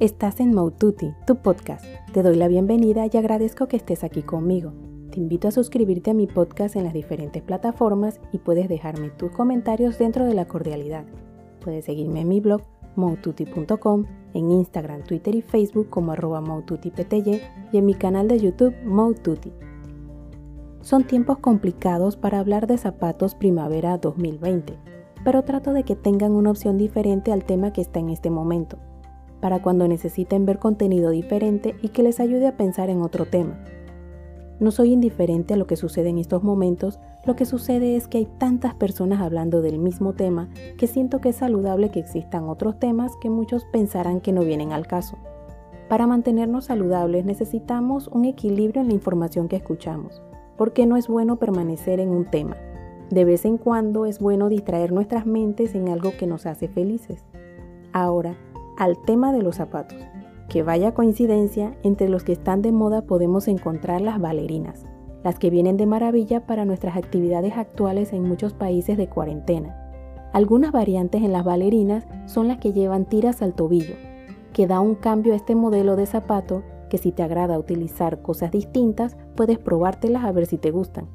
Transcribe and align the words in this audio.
Estás 0.00 0.38
en 0.38 0.54
Moututi, 0.54 1.12
tu 1.26 1.34
podcast. 1.42 1.84
Te 2.12 2.22
doy 2.22 2.36
la 2.36 2.46
bienvenida 2.46 3.06
y 3.12 3.16
agradezco 3.16 3.66
que 3.66 3.78
estés 3.78 4.04
aquí 4.04 4.22
conmigo. 4.22 4.72
Te 5.10 5.18
invito 5.18 5.48
a 5.48 5.50
suscribirte 5.50 6.12
a 6.12 6.14
mi 6.14 6.28
podcast 6.28 6.76
en 6.76 6.84
las 6.84 6.92
diferentes 6.92 7.42
plataformas 7.42 8.20
y 8.30 8.38
puedes 8.38 8.68
dejarme 8.68 9.10
tus 9.10 9.32
comentarios 9.32 9.98
dentro 9.98 10.24
de 10.24 10.34
la 10.34 10.46
cordialidad. 10.46 11.04
Puedes 11.64 11.86
seguirme 11.86 12.20
en 12.20 12.28
mi 12.28 12.38
blog 12.38 12.62
moututi.com, 12.94 14.04
en 14.34 14.52
Instagram, 14.52 15.02
Twitter 15.02 15.34
y 15.34 15.42
Facebook 15.42 15.88
como 15.90 16.12
arroba 16.12 16.44
y 17.72 17.76
en 17.76 17.84
mi 17.84 17.94
canal 17.94 18.28
de 18.28 18.38
YouTube 18.38 18.76
Moututi. 18.84 19.52
Son 20.80 21.08
tiempos 21.08 21.38
complicados 21.38 22.16
para 22.16 22.38
hablar 22.38 22.68
de 22.68 22.78
zapatos 22.78 23.34
primavera 23.34 23.98
2020, 23.98 24.78
pero 25.24 25.42
trato 25.42 25.72
de 25.72 25.82
que 25.82 25.96
tengan 25.96 26.36
una 26.36 26.52
opción 26.52 26.78
diferente 26.78 27.32
al 27.32 27.44
tema 27.44 27.72
que 27.72 27.80
está 27.80 27.98
en 27.98 28.10
este 28.10 28.30
momento, 28.30 28.78
para 29.40 29.62
cuando 29.62 29.88
necesiten 29.88 30.46
ver 30.46 30.58
contenido 30.58 31.10
diferente 31.10 31.74
y 31.82 31.88
que 31.90 32.02
les 32.02 32.20
ayude 32.20 32.46
a 32.46 32.56
pensar 32.56 32.90
en 32.90 33.02
otro 33.02 33.26
tema. 33.26 33.58
No 34.60 34.70
soy 34.70 34.92
indiferente 34.92 35.54
a 35.54 35.56
lo 35.56 35.66
que 35.66 35.76
sucede 35.76 36.08
en 36.08 36.18
estos 36.18 36.42
momentos, 36.42 36.98
lo 37.24 37.36
que 37.36 37.44
sucede 37.44 37.96
es 37.96 38.08
que 38.08 38.18
hay 38.18 38.28
tantas 38.38 38.74
personas 38.74 39.20
hablando 39.20 39.62
del 39.62 39.78
mismo 39.78 40.14
tema 40.14 40.48
que 40.76 40.86
siento 40.86 41.20
que 41.20 41.28
es 41.28 41.36
saludable 41.36 41.90
que 41.90 42.00
existan 42.00 42.48
otros 42.48 42.78
temas 42.78 43.16
que 43.20 43.30
muchos 43.30 43.64
pensarán 43.66 44.20
que 44.20 44.32
no 44.32 44.42
vienen 44.42 44.72
al 44.72 44.86
caso. 44.86 45.16
Para 45.88 46.06
mantenernos 46.06 46.66
saludables 46.66 47.24
necesitamos 47.24 48.08
un 48.08 48.24
equilibrio 48.24 48.82
en 48.82 48.88
la 48.88 48.94
información 48.94 49.48
que 49.48 49.56
escuchamos 49.56 50.22
porque 50.58 50.86
no 50.86 50.96
es 50.98 51.08
bueno 51.08 51.36
permanecer 51.36 52.00
en 52.00 52.10
un 52.10 52.26
tema. 52.26 52.56
De 53.10 53.24
vez 53.24 53.46
en 53.46 53.56
cuando 53.56 54.04
es 54.04 54.18
bueno 54.18 54.50
distraer 54.50 54.92
nuestras 54.92 55.24
mentes 55.24 55.74
en 55.74 55.88
algo 55.88 56.12
que 56.18 56.26
nos 56.26 56.44
hace 56.44 56.68
felices. 56.68 57.24
Ahora, 57.94 58.36
al 58.78 58.96
tema 58.96 59.32
de 59.32 59.42
los 59.42 59.56
zapatos. 59.56 59.98
Que 60.48 60.62
vaya 60.62 60.94
coincidencia, 60.94 61.76
entre 61.82 62.08
los 62.08 62.22
que 62.22 62.32
están 62.32 62.62
de 62.62 62.72
moda 62.72 63.02
podemos 63.02 63.48
encontrar 63.48 64.00
las 64.00 64.20
bailarinas, 64.20 64.86
las 65.24 65.38
que 65.38 65.50
vienen 65.50 65.76
de 65.76 65.84
maravilla 65.84 66.46
para 66.46 66.64
nuestras 66.64 66.96
actividades 66.96 67.56
actuales 67.56 68.12
en 68.12 68.22
muchos 68.22 68.54
países 68.54 68.96
de 68.96 69.08
cuarentena. 69.08 69.76
Algunas 70.32 70.72
variantes 70.72 71.22
en 71.22 71.32
las 71.32 71.44
bailarinas 71.44 72.06
son 72.26 72.48
las 72.48 72.58
que 72.58 72.72
llevan 72.72 73.04
tiras 73.04 73.42
al 73.42 73.54
tobillo, 73.54 73.96
que 74.52 74.66
da 74.66 74.80
un 74.80 74.94
cambio 74.94 75.32
a 75.32 75.36
este 75.36 75.54
modelo 75.54 75.96
de 75.96 76.06
zapato 76.06 76.62
que 76.88 76.98
si 76.98 77.12
te 77.12 77.22
agrada 77.22 77.58
utilizar 77.58 78.22
cosas 78.22 78.50
distintas, 78.50 79.16
puedes 79.34 79.58
probártelas 79.58 80.24
a 80.24 80.32
ver 80.32 80.46
si 80.46 80.56
te 80.56 80.70
gustan. 80.70 81.08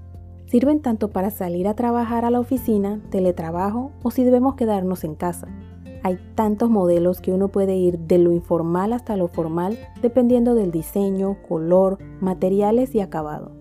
Sirven 0.46 0.82
tanto 0.82 1.10
para 1.10 1.32
salir 1.32 1.68
a 1.68 1.76
trabajar 1.76 2.26
a 2.26 2.30
la 2.30 2.40
oficina, 2.40 3.02
teletrabajo 3.10 3.92
o 4.04 4.12
si 4.12 4.24
debemos 4.24 4.56
quedarnos 4.56 5.04
en 5.04 5.16
casa. 5.16 5.48
Hay 6.04 6.20
tantos 6.36 6.70
modelos 6.70 7.22
que 7.22 7.32
uno 7.32 7.48
puede 7.48 7.78
ir 7.78 7.98
de 7.98 8.18
lo 8.18 8.34
informal 8.34 8.92
hasta 8.92 9.16
lo 9.16 9.30
formal 9.30 9.78
dependiendo 10.02 10.54
del 10.54 10.70
diseño, 10.70 11.38
color, 11.48 11.98
materiales 12.20 12.94
y 12.94 13.00
acabado. 13.00 13.52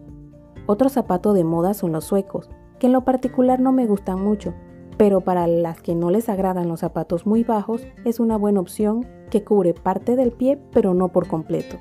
Otro 0.67 0.89
zapato 0.89 1.35
de 1.35 1.45
moda 1.45 1.73
son 1.73 1.93
los 1.93 2.05
suecos, 2.05 2.51
que 2.81 2.89
en 2.89 2.93
lo 2.93 3.05
particular 3.05 3.61
no 3.61 3.71
me 3.71 3.87
gustan 3.87 4.21
mucho, 4.21 4.55
pero 4.97 5.21
para 5.21 5.47
las 5.47 5.81
que 5.83 5.95
no 5.95 6.11
les 6.11 6.29
agradan 6.29 6.69
los 6.69 6.81
zapatos 6.81 7.27
muy 7.27 7.45
bajos 7.45 7.87
es 8.05 8.19
una 8.19 8.37
buena 8.37 8.61
opción 8.61 9.07
que 9.31 9.45
cubre 9.45 9.73
parte 9.73 10.17
del 10.17 10.33
pie 10.33 10.61
pero 10.73 10.95
no 10.95 11.09
por 11.09 11.29
completo. 11.29 11.77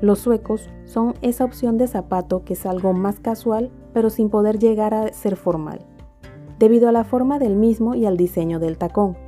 Los 0.00 0.18
suecos 0.18 0.68
son 0.84 1.14
esa 1.22 1.44
opción 1.44 1.78
de 1.78 1.86
zapato 1.86 2.44
que 2.44 2.54
es 2.54 2.66
algo 2.66 2.92
más 2.92 3.20
casual, 3.20 3.70
pero 3.92 4.10
sin 4.10 4.28
poder 4.28 4.58
llegar 4.58 4.92
a 4.92 5.12
ser 5.12 5.36
formal, 5.36 5.86
debido 6.58 6.88
a 6.88 6.92
la 6.92 7.04
forma 7.04 7.38
del 7.38 7.54
mismo 7.54 7.94
y 7.94 8.06
al 8.06 8.16
diseño 8.16 8.58
del 8.58 8.76
tacón. 8.76 9.23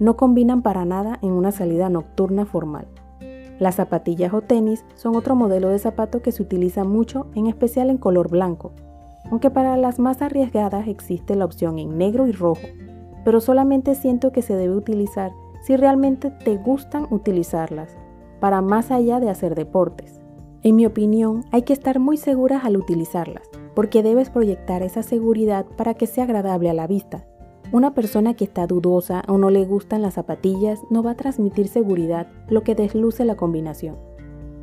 No 0.00 0.16
combinan 0.16 0.62
para 0.62 0.84
nada 0.84 1.18
en 1.22 1.32
una 1.32 1.52
salida 1.52 1.88
nocturna 1.88 2.46
formal. 2.46 2.86
Las 3.58 3.76
zapatillas 3.76 4.34
o 4.34 4.42
tenis 4.42 4.84
son 4.94 5.14
otro 5.14 5.36
modelo 5.36 5.68
de 5.68 5.78
zapato 5.78 6.20
que 6.22 6.32
se 6.32 6.42
utiliza 6.42 6.84
mucho, 6.84 7.26
en 7.34 7.46
especial 7.46 7.90
en 7.90 7.98
color 7.98 8.28
blanco, 8.28 8.72
aunque 9.30 9.50
para 9.50 9.76
las 9.76 9.98
más 9.98 10.22
arriesgadas 10.22 10.88
existe 10.88 11.36
la 11.36 11.44
opción 11.44 11.78
en 11.78 11.96
negro 11.96 12.26
y 12.26 12.32
rojo, 12.32 12.66
pero 13.24 13.40
solamente 13.40 13.94
siento 13.94 14.32
que 14.32 14.42
se 14.42 14.56
debe 14.56 14.74
utilizar 14.74 15.32
si 15.62 15.76
realmente 15.76 16.30
te 16.30 16.56
gustan 16.56 17.06
utilizarlas 17.10 17.96
para 18.40 18.60
más 18.60 18.90
allá 18.90 19.20
de 19.20 19.30
hacer 19.30 19.54
deportes. 19.54 20.20
En 20.62 20.76
mi 20.76 20.86
opinión, 20.86 21.44
hay 21.52 21.62
que 21.62 21.72
estar 21.72 21.98
muy 22.00 22.16
seguras 22.16 22.64
al 22.64 22.76
utilizarlas, 22.76 23.48
porque 23.74 24.02
debes 24.02 24.30
proyectar 24.30 24.82
esa 24.82 25.02
seguridad 25.02 25.64
para 25.76 25.94
que 25.94 26.06
sea 26.06 26.24
agradable 26.24 26.68
a 26.68 26.74
la 26.74 26.86
vista. 26.86 27.24
Una 27.74 27.92
persona 27.92 28.34
que 28.34 28.44
está 28.44 28.68
dudosa 28.68 29.24
o 29.26 29.36
no 29.36 29.50
le 29.50 29.64
gustan 29.64 30.00
las 30.00 30.14
zapatillas 30.14 30.84
no 30.90 31.02
va 31.02 31.10
a 31.10 31.16
transmitir 31.16 31.66
seguridad, 31.66 32.28
lo 32.48 32.62
que 32.62 32.76
desluce 32.76 33.24
la 33.24 33.34
combinación. 33.34 33.96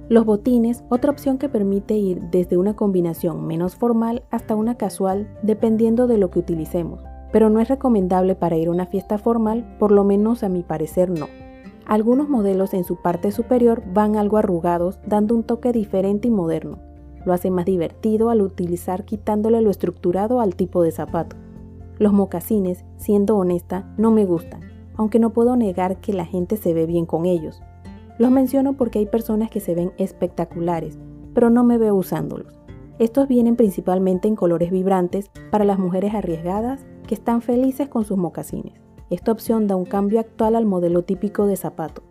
Los 0.07 0.23
botines, 0.25 0.85
otra 0.87 1.11
opción 1.11 1.37
que 1.37 1.49
permite 1.49 1.95
ir 1.95 2.21
desde 2.31 2.55
una 2.55 2.77
combinación 2.77 3.45
menos 3.45 3.75
formal 3.75 4.23
hasta 4.31 4.55
una 4.55 4.75
casual, 4.75 5.27
dependiendo 5.43 6.07
de 6.07 6.17
lo 6.17 6.31
que 6.31 6.39
utilicemos, 6.39 7.03
pero 7.33 7.49
no 7.49 7.59
es 7.59 7.67
recomendable 7.67 8.35
para 8.35 8.55
ir 8.55 8.69
a 8.69 8.71
una 8.71 8.85
fiesta 8.85 9.17
formal, 9.17 9.75
por 9.77 9.91
lo 9.91 10.05
menos 10.05 10.41
a 10.41 10.47
mi 10.47 10.63
parecer 10.63 11.09
no. 11.09 11.27
Algunos 11.85 12.29
modelos 12.29 12.73
en 12.73 12.85
su 12.85 12.95
parte 12.95 13.33
superior 13.33 13.83
van 13.93 14.15
algo 14.15 14.37
arrugados, 14.37 14.99
dando 15.05 15.35
un 15.35 15.43
toque 15.43 15.73
diferente 15.73 16.29
y 16.29 16.31
moderno. 16.31 16.79
Lo 17.25 17.33
hace 17.33 17.51
más 17.51 17.65
divertido 17.65 18.29
al 18.29 18.39
utilizar 18.41 19.03
quitándole 19.03 19.59
lo 19.59 19.69
estructurado 19.69 20.39
al 20.39 20.55
tipo 20.55 20.81
de 20.81 20.91
zapato. 20.91 21.35
Los 22.01 22.13
mocasines, 22.13 22.83
siendo 22.97 23.37
honesta, 23.37 23.93
no 23.95 24.09
me 24.09 24.25
gustan, 24.25 24.61
aunque 24.95 25.19
no 25.19 25.33
puedo 25.33 25.55
negar 25.55 25.97
que 25.97 26.13
la 26.13 26.25
gente 26.25 26.57
se 26.57 26.73
ve 26.73 26.87
bien 26.87 27.05
con 27.05 27.27
ellos. 27.27 27.61
Los 28.17 28.31
menciono 28.31 28.73
porque 28.73 28.97
hay 28.97 29.05
personas 29.05 29.51
que 29.51 29.59
se 29.59 29.75
ven 29.75 29.91
espectaculares, 29.99 30.97
pero 31.35 31.51
no 31.51 31.63
me 31.63 31.77
veo 31.77 31.93
usándolos. 31.93 32.59
Estos 32.97 33.27
vienen 33.27 33.55
principalmente 33.55 34.27
en 34.27 34.35
colores 34.35 34.71
vibrantes 34.71 35.29
para 35.51 35.63
las 35.63 35.77
mujeres 35.77 36.15
arriesgadas 36.15 36.87
que 37.05 37.13
están 37.13 37.43
felices 37.43 37.87
con 37.87 38.03
sus 38.03 38.17
mocasines. 38.17 38.73
Esta 39.11 39.31
opción 39.31 39.67
da 39.67 39.75
un 39.75 39.85
cambio 39.85 40.21
actual 40.21 40.55
al 40.55 40.65
modelo 40.65 41.03
típico 41.03 41.45
de 41.45 41.55
zapato. 41.55 42.01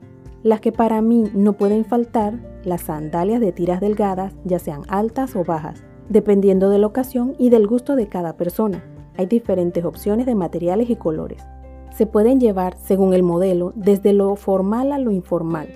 Las 0.44 0.60
que 0.60 0.70
para 0.70 1.02
mí 1.02 1.24
no 1.34 1.54
pueden 1.54 1.84
faltar, 1.84 2.38
las 2.62 2.82
sandalias 2.82 3.40
de 3.40 3.50
tiras 3.50 3.80
delgadas, 3.80 4.34
ya 4.44 4.60
sean 4.60 4.82
altas 4.86 5.34
o 5.34 5.42
bajas, 5.42 5.82
dependiendo 6.08 6.70
de 6.70 6.78
la 6.78 6.86
ocasión 6.86 7.34
y 7.40 7.50
del 7.50 7.66
gusto 7.66 7.96
de 7.96 8.06
cada 8.06 8.36
persona. 8.36 8.84
Hay 9.20 9.26
diferentes 9.26 9.84
opciones 9.84 10.24
de 10.24 10.34
materiales 10.34 10.88
y 10.88 10.96
colores. 10.96 11.46
Se 11.92 12.06
pueden 12.06 12.40
llevar, 12.40 12.78
según 12.78 13.12
el 13.12 13.22
modelo, 13.22 13.74
desde 13.76 14.14
lo 14.14 14.34
formal 14.34 14.92
a 14.92 14.98
lo 14.98 15.10
informal. 15.10 15.68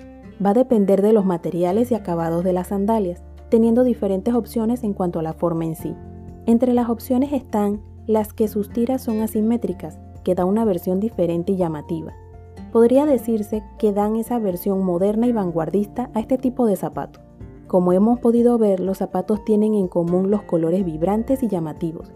Va 0.43 0.49
a 0.49 0.53
depender 0.55 1.03
de 1.03 1.13
los 1.13 1.25
materiales 1.25 1.91
y 1.91 1.93
acabados 1.93 2.43
de 2.43 2.53
las 2.53 2.69
sandalias, 2.69 3.21
teniendo 3.49 3.83
diferentes 3.83 4.33
opciones 4.33 4.83
en 4.83 4.93
cuanto 4.93 5.19
a 5.19 5.21
la 5.21 5.33
forma 5.33 5.63
en 5.63 5.75
sí. 5.75 5.93
Entre 6.47 6.73
las 6.73 6.89
opciones 6.89 7.33
están 7.33 7.83
las 8.07 8.33
que 8.33 8.47
sus 8.47 8.71
tiras 8.71 9.03
son 9.03 9.21
asimétricas, 9.21 9.99
que 10.23 10.33
da 10.33 10.43
una 10.43 10.65
versión 10.65 10.99
diferente 10.99 11.51
y 11.51 11.57
llamativa. 11.57 12.13
Podría 12.71 13.05
decirse 13.05 13.61
que 13.77 13.93
dan 13.93 14.15
esa 14.15 14.39
versión 14.39 14.83
moderna 14.83 15.27
y 15.27 15.33
vanguardista 15.33 16.09
a 16.15 16.19
este 16.19 16.39
tipo 16.39 16.65
de 16.65 16.77
zapato. 16.77 17.19
Como 17.67 17.93
hemos 17.93 18.17
podido 18.17 18.57
ver, 18.57 18.79
los 18.79 18.97
zapatos 18.97 19.45
tienen 19.45 19.75
en 19.75 19.87
común 19.87 20.31
los 20.31 20.41
colores 20.41 20.83
vibrantes 20.83 21.43
y 21.43 21.47
llamativos, 21.47 22.11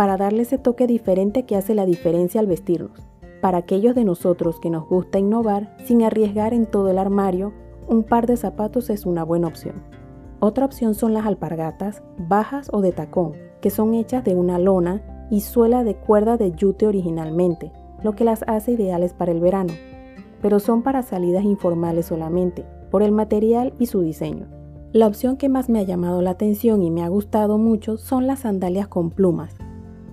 para 0.00 0.16
darle 0.16 0.44
ese 0.44 0.56
toque 0.56 0.86
diferente 0.86 1.42
que 1.42 1.56
hace 1.56 1.74
la 1.74 1.84
diferencia 1.84 2.40
al 2.40 2.46
vestirnos. 2.46 3.06
Para 3.42 3.58
aquellos 3.58 3.94
de 3.94 4.02
nosotros 4.02 4.58
que 4.58 4.70
nos 4.70 4.88
gusta 4.88 5.18
innovar 5.18 5.76
sin 5.84 6.02
arriesgar 6.02 6.54
en 6.54 6.64
todo 6.64 6.88
el 6.88 6.96
armario, 6.96 7.52
un 7.86 8.02
par 8.04 8.26
de 8.26 8.38
zapatos 8.38 8.88
es 8.88 9.04
una 9.04 9.24
buena 9.24 9.48
opción. 9.48 9.84
Otra 10.38 10.64
opción 10.64 10.94
son 10.94 11.12
las 11.12 11.26
alpargatas, 11.26 12.02
bajas 12.16 12.70
o 12.72 12.80
de 12.80 12.92
tacón, 12.92 13.34
que 13.60 13.68
son 13.68 13.92
hechas 13.92 14.24
de 14.24 14.34
una 14.34 14.58
lona 14.58 15.02
y 15.30 15.42
suela 15.42 15.84
de 15.84 15.96
cuerda 15.96 16.38
de 16.38 16.52
yute 16.52 16.86
originalmente, 16.86 17.70
lo 18.02 18.12
que 18.12 18.24
las 18.24 18.42
hace 18.46 18.72
ideales 18.72 19.12
para 19.12 19.32
el 19.32 19.40
verano, 19.40 19.74
pero 20.40 20.60
son 20.60 20.82
para 20.82 21.02
salidas 21.02 21.44
informales 21.44 22.06
solamente, 22.06 22.64
por 22.90 23.02
el 23.02 23.12
material 23.12 23.74
y 23.78 23.84
su 23.84 24.00
diseño. 24.00 24.48
La 24.94 25.06
opción 25.06 25.36
que 25.36 25.50
más 25.50 25.68
me 25.68 25.78
ha 25.78 25.82
llamado 25.82 26.22
la 26.22 26.30
atención 26.30 26.82
y 26.82 26.90
me 26.90 27.02
ha 27.02 27.08
gustado 27.08 27.58
mucho 27.58 27.98
son 27.98 28.26
las 28.26 28.40
sandalias 28.40 28.88
con 28.88 29.10
plumas. 29.10 29.54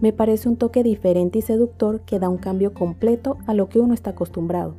Me 0.01 0.13
parece 0.13 0.49
un 0.49 0.57
toque 0.57 0.83
diferente 0.83 1.39
y 1.39 1.41
seductor 1.41 2.01
que 2.01 2.19
da 2.19 2.29
un 2.29 2.37
cambio 2.37 2.73
completo 2.73 3.37
a 3.47 3.53
lo 3.53 3.69
que 3.69 3.79
uno 3.79 3.93
está 3.93 4.11
acostumbrado. 4.11 4.75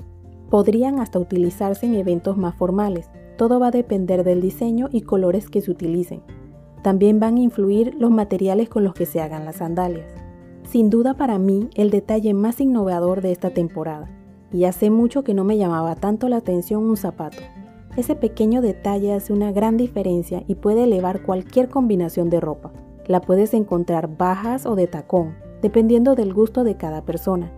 Podrían 0.50 1.00
hasta 1.00 1.18
utilizarse 1.18 1.86
en 1.86 1.94
eventos 1.94 2.36
más 2.36 2.54
formales, 2.54 3.10
todo 3.36 3.60
va 3.60 3.68
a 3.68 3.72
depender 3.72 4.24
del 4.24 4.40
diseño 4.40 4.88
y 4.90 5.02
colores 5.02 5.50
que 5.50 5.60
se 5.60 5.70
utilicen. 5.70 6.22
También 6.82 7.20
van 7.20 7.36
a 7.36 7.40
influir 7.40 7.94
los 7.98 8.10
materiales 8.10 8.68
con 8.68 8.84
los 8.84 8.94
que 8.94 9.06
se 9.06 9.20
hagan 9.20 9.44
las 9.44 9.56
sandalias 9.56 10.28
sin 10.68 10.90
duda 10.90 11.14
para 11.14 11.38
mí 11.38 11.70
el 11.74 11.90
detalle 11.90 12.34
más 12.34 12.60
innovador 12.60 13.22
de 13.22 13.32
esta 13.32 13.50
temporada, 13.50 14.10
y 14.52 14.64
hace 14.64 14.90
mucho 14.90 15.24
que 15.24 15.32
no 15.32 15.42
me 15.42 15.56
llamaba 15.56 15.96
tanto 15.96 16.28
la 16.28 16.36
atención 16.36 16.84
un 16.84 16.96
zapato. 16.96 17.38
Ese 17.96 18.14
pequeño 18.14 18.60
detalle 18.60 19.14
hace 19.14 19.32
una 19.32 19.50
gran 19.50 19.76
diferencia 19.76 20.44
y 20.46 20.56
puede 20.56 20.84
elevar 20.84 21.22
cualquier 21.22 21.68
combinación 21.68 22.28
de 22.28 22.40
ropa. 22.40 22.72
La 23.08 23.20
puedes 23.20 23.54
encontrar 23.54 24.16
bajas 24.16 24.66
o 24.66 24.76
de 24.76 24.86
tacón, 24.86 25.34
dependiendo 25.62 26.14
del 26.14 26.32
gusto 26.32 26.62
de 26.62 26.76
cada 26.76 27.02
persona. 27.02 27.50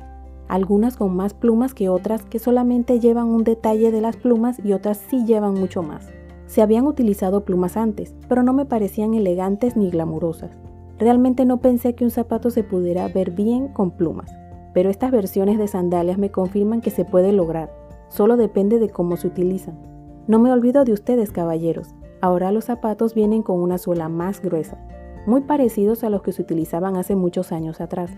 algunas 0.49 0.97
con 0.97 1.15
más 1.15 1.33
plumas 1.33 1.75
que 1.75 1.89
otras 1.89 2.25
que 2.25 2.41
solamente 2.41 2.99
llevan 2.99 3.29
un 3.29 3.45
detalle 3.45 3.93
de 3.93 4.01
las 4.01 4.17
plumas 4.17 4.59
y 4.65 4.73
otras 4.73 4.99
sí 4.99 5.25
llevan 5.25 5.55
mucho 5.55 5.83
más. 5.83 6.09
Se 6.47 6.61
habían 6.61 6.87
utilizado 6.87 7.45
plumas 7.45 7.77
antes, 7.77 8.17
pero 8.29 8.43
no 8.43 8.53
me 8.53 8.65
parecían 8.65 9.15
elegantes 9.15 9.77
ni 9.77 9.91
glamurosas. 9.91 10.51
Realmente 10.99 11.45
no 11.45 11.61
pensé 11.61 11.95
que 11.95 12.03
un 12.03 12.11
zapato 12.11 12.51
se 12.51 12.65
pudiera 12.65 13.07
ver 13.07 13.31
bien 13.31 13.69
con 13.69 13.93
plumas, 13.93 14.35
pero 14.75 14.91
estas 14.91 15.13
versiones 15.13 15.57
de 15.57 15.69
sandalias 15.69 16.19
me 16.19 16.33
confirman 16.33 16.81
que 16.81 16.91
se 16.91 17.05
puede 17.05 17.31
lograr, 17.31 17.73
solo 18.09 18.37
depende 18.37 18.81
de 18.81 18.91
cómo 18.91 19.17
se 19.17 19.29
utilizan. 19.29 19.79
No 20.27 20.41
me 20.41 20.51
olvido 20.51 20.85
de 20.85 20.93
ustedes, 20.93 21.31
caballeros, 21.31 21.95
ahora 22.21 22.51
los 22.51 22.65
zapatos 22.65 23.15
vienen 23.15 23.43
con 23.43 23.61
una 23.61 23.79
suela 23.79 24.09
más 24.09 24.43
gruesa, 24.43 24.79
muy 25.27 25.43
parecidos 25.43 26.03
a 26.03 26.11
los 26.11 26.23
que 26.23 26.33
se 26.33 26.43
utilizaban 26.43 26.97
hace 26.97 27.15
muchos 27.15 27.53
años 27.53 27.81
atrás. 27.81 28.11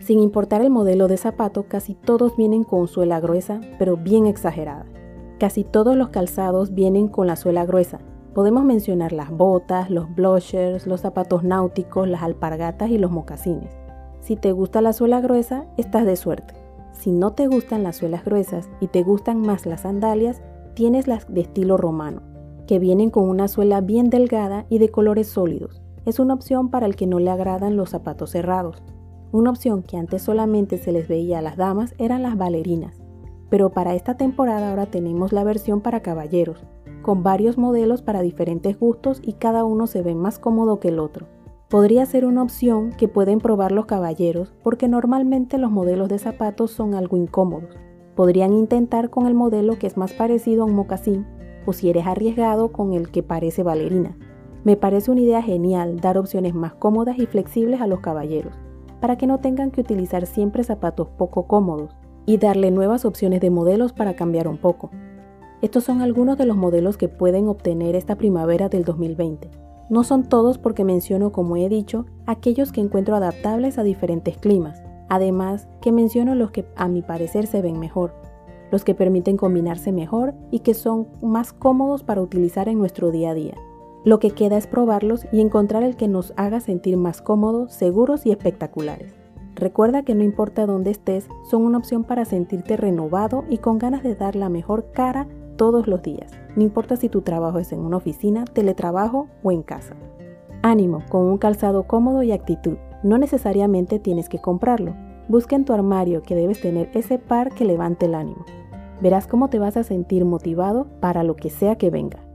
Sin 0.00 0.18
importar 0.18 0.62
el 0.62 0.70
modelo 0.70 1.08
de 1.08 1.16
zapato, 1.16 1.64
casi 1.68 1.94
todos 1.94 2.36
vienen 2.36 2.64
con 2.64 2.88
suela 2.88 3.20
gruesa, 3.20 3.60
pero 3.78 3.96
bien 3.96 4.26
exagerada. 4.26 4.86
Casi 5.38 5.64
todos 5.64 5.96
los 5.96 6.08
calzados 6.08 6.74
vienen 6.74 7.08
con 7.08 7.26
la 7.26 7.36
suela 7.36 7.64
gruesa. 7.64 8.00
Podemos 8.34 8.64
mencionar 8.64 9.12
las 9.12 9.30
botas, 9.30 9.90
los 9.90 10.12
blushers, 10.14 10.86
los 10.86 11.00
zapatos 11.00 11.44
náuticos, 11.44 12.08
las 12.08 12.22
alpargatas 12.22 12.90
y 12.90 12.98
los 12.98 13.10
mocasines. 13.10 13.76
Si 14.20 14.36
te 14.36 14.52
gusta 14.52 14.82
la 14.82 14.92
suela 14.92 15.20
gruesa, 15.20 15.66
estás 15.76 16.04
de 16.04 16.16
suerte. 16.16 16.54
Si 16.92 17.10
no 17.10 17.32
te 17.32 17.46
gustan 17.46 17.82
las 17.82 17.96
suelas 17.96 18.24
gruesas 18.24 18.68
y 18.80 18.88
te 18.88 19.02
gustan 19.02 19.40
más 19.40 19.66
las 19.66 19.82
sandalias, 19.82 20.42
tienes 20.74 21.08
las 21.08 21.32
de 21.32 21.40
estilo 21.40 21.76
romano, 21.76 22.22
que 22.66 22.78
vienen 22.78 23.10
con 23.10 23.28
una 23.28 23.48
suela 23.48 23.80
bien 23.80 24.10
delgada 24.10 24.66
y 24.68 24.78
de 24.78 24.90
colores 24.90 25.28
sólidos 25.28 25.80
es 26.10 26.18
una 26.18 26.34
opción 26.34 26.68
para 26.68 26.86
el 26.86 26.96
que 26.96 27.06
no 27.06 27.18
le 27.18 27.30
agradan 27.30 27.76
los 27.76 27.90
zapatos 27.90 28.30
cerrados. 28.30 28.82
Una 29.32 29.50
opción 29.50 29.82
que 29.82 29.96
antes 29.96 30.22
solamente 30.22 30.76
se 30.76 30.92
les 30.92 31.08
veía 31.08 31.38
a 31.38 31.42
las 31.42 31.56
damas 31.56 31.94
eran 31.98 32.22
las 32.22 32.36
bailarinas, 32.36 33.00
pero 33.48 33.70
para 33.70 33.94
esta 33.94 34.16
temporada 34.16 34.70
ahora 34.70 34.86
tenemos 34.86 35.32
la 35.32 35.44
versión 35.44 35.80
para 35.80 36.00
caballeros, 36.00 36.64
con 37.02 37.22
varios 37.22 37.58
modelos 37.58 38.02
para 38.02 38.22
diferentes 38.22 38.78
gustos 38.78 39.20
y 39.22 39.34
cada 39.34 39.64
uno 39.64 39.86
se 39.86 40.02
ve 40.02 40.14
más 40.16 40.38
cómodo 40.38 40.80
que 40.80 40.88
el 40.88 40.98
otro. 40.98 41.26
Podría 41.68 42.04
ser 42.06 42.24
una 42.24 42.42
opción 42.42 42.90
que 42.90 43.06
pueden 43.06 43.38
probar 43.38 43.70
los 43.70 43.86
caballeros 43.86 44.52
porque 44.64 44.88
normalmente 44.88 45.58
los 45.58 45.70
modelos 45.70 46.08
de 46.08 46.18
zapatos 46.18 46.72
son 46.72 46.94
algo 46.94 47.16
incómodos. 47.16 47.76
Podrían 48.16 48.52
intentar 48.52 49.10
con 49.10 49.28
el 49.28 49.34
modelo 49.34 49.78
que 49.78 49.86
es 49.86 49.96
más 49.96 50.12
parecido 50.12 50.64
a 50.64 50.66
un 50.66 50.74
mocasín 50.74 51.24
o 51.66 51.72
si 51.72 51.88
eres 51.88 52.08
arriesgado 52.08 52.72
con 52.72 52.94
el 52.94 53.12
que 53.12 53.22
parece 53.22 53.62
bailarina. 53.62 54.16
Me 54.62 54.76
parece 54.76 55.10
una 55.10 55.22
idea 55.22 55.42
genial 55.42 56.00
dar 56.00 56.18
opciones 56.18 56.54
más 56.54 56.74
cómodas 56.74 57.18
y 57.18 57.26
flexibles 57.26 57.80
a 57.80 57.86
los 57.86 58.00
caballeros, 58.00 58.54
para 59.00 59.16
que 59.16 59.26
no 59.26 59.38
tengan 59.38 59.70
que 59.70 59.80
utilizar 59.80 60.26
siempre 60.26 60.64
zapatos 60.64 61.08
poco 61.08 61.46
cómodos, 61.46 61.96
y 62.26 62.36
darle 62.36 62.70
nuevas 62.70 63.04
opciones 63.04 63.40
de 63.40 63.50
modelos 63.50 63.92
para 63.92 64.14
cambiar 64.14 64.46
un 64.48 64.58
poco. 64.58 64.90
Estos 65.62 65.84
son 65.84 66.02
algunos 66.02 66.38
de 66.38 66.46
los 66.46 66.56
modelos 66.56 66.96
que 66.96 67.08
pueden 67.08 67.48
obtener 67.48 67.96
esta 67.96 68.16
primavera 68.16 68.68
del 68.68 68.84
2020. 68.84 69.50
No 69.88 70.04
son 70.04 70.28
todos 70.28 70.58
porque 70.58 70.84
menciono, 70.84 71.32
como 71.32 71.56
he 71.56 71.68
dicho, 71.68 72.06
aquellos 72.26 72.70
que 72.70 72.80
encuentro 72.80 73.16
adaptables 73.16 73.78
a 73.78 73.82
diferentes 73.82 74.36
climas, 74.36 74.82
además 75.08 75.68
que 75.80 75.90
menciono 75.90 76.34
los 76.34 76.50
que 76.50 76.66
a 76.76 76.86
mi 76.88 77.02
parecer 77.02 77.46
se 77.46 77.62
ven 77.62 77.78
mejor, 77.80 78.14
los 78.70 78.84
que 78.84 78.94
permiten 78.94 79.36
combinarse 79.36 79.90
mejor 79.90 80.34
y 80.50 80.60
que 80.60 80.74
son 80.74 81.08
más 81.22 81.52
cómodos 81.52 82.04
para 82.04 82.22
utilizar 82.22 82.68
en 82.68 82.78
nuestro 82.78 83.10
día 83.10 83.30
a 83.30 83.34
día. 83.34 83.54
Lo 84.02 84.18
que 84.18 84.30
queda 84.30 84.56
es 84.56 84.66
probarlos 84.66 85.26
y 85.30 85.40
encontrar 85.40 85.82
el 85.82 85.94
que 85.94 86.08
nos 86.08 86.32
haga 86.36 86.60
sentir 86.60 86.96
más 86.96 87.20
cómodos, 87.20 87.72
seguros 87.72 88.24
y 88.24 88.30
espectaculares. 88.30 89.12
Recuerda 89.56 90.04
que 90.04 90.14
no 90.14 90.24
importa 90.24 90.64
dónde 90.64 90.90
estés, 90.90 91.28
son 91.50 91.62
una 91.62 91.76
opción 91.76 92.04
para 92.04 92.24
sentirte 92.24 92.78
renovado 92.78 93.44
y 93.50 93.58
con 93.58 93.78
ganas 93.78 94.02
de 94.02 94.14
dar 94.14 94.36
la 94.36 94.48
mejor 94.48 94.90
cara 94.92 95.28
todos 95.56 95.86
los 95.86 96.00
días. 96.00 96.32
No 96.56 96.62
importa 96.62 96.96
si 96.96 97.10
tu 97.10 97.20
trabajo 97.20 97.58
es 97.58 97.72
en 97.72 97.80
una 97.80 97.98
oficina, 97.98 98.46
teletrabajo 98.46 99.28
o 99.42 99.52
en 99.52 99.62
casa. 99.62 99.94
Ánimo, 100.62 101.02
con 101.10 101.26
un 101.26 101.36
calzado 101.36 101.86
cómodo 101.86 102.22
y 102.22 102.32
actitud. 102.32 102.78
No 103.02 103.18
necesariamente 103.18 103.98
tienes 103.98 104.30
que 104.30 104.38
comprarlo. 104.38 104.94
Busca 105.28 105.56
en 105.56 105.66
tu 105.66 105.74
armario 105.74 106.22
que 106.22 106.34
debes 106.34 106.62
tener 106.62 106.90
ese 106.94 107.18
par 107.18 107.52
que 107.52 107.66
levante 107.66 108.06
el 108.06 108.14
ánimo. 108.14 108.46
Verás 109.02 109.26
cómo 109.26 109.48
te 109.48 109.58
vas 109.58 109.76
a 109.76 109.84
sentir 109.84 110.24
motivado 110.24 110.86
para 111.00 111.22
lo 111.22 111.36
que 111.36 111.50
sea 111.50 111.76
que 111.76 111.90
venga. 111.90 112.29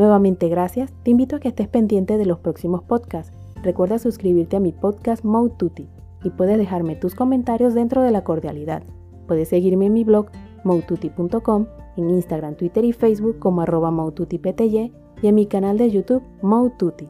Nuevamente 0.00 0.48
gracias, 0.48 0.94
te 1.02 1.10
invito 1.10 1.36
a 1.36 1.40
que 1.40 1.48
estés 1.48 1.68
pendiente 1.68 2.16
de 2.16 2.24
los 2.24 2.38
próximos 2.38 2.82
podcasts. 2.82 3.34
Recuerda 3.62 3.98
suscribirte 3.98 4.56
a 4.56 4.60
mi 4.60 4.72
podcast 4.72 5.26
Mode 5.26 5.52
y 6.24 6.30
puedes 6.30 6.56
dejarme 6.56 6.96
tus 6.96 7.14
comentarios 7.14 7.74
dentro 7.74 8.00
de 8.00 8.10
la 8.10 8.24
cordialidad. 8.24 8.82
Puedes 9.28 9.50
seguirme 9.50 9.84
en 9.84 9.92
mi 9.92 10.04
blog 10.04 10.28
moututi.com, 10.64 11.66
en 11.98 12.08
Instagram, 12.08 12.54
Twitter 12.54 12.82
y 12.86 12.94
Facebook 12.94 13.38
como 13.40 13.60
arroba 13.60 13.90
y 13.90 15.26
en 15.26 15.34
mi 15.34 15.44
canal 15.44 15.76
de 15.76 15.90
YouTube 15.90 16.22
Moututi. 16.40 17.06